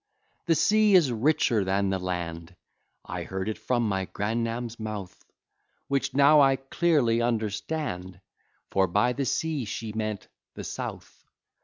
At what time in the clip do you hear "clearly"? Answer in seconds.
6.55-7.21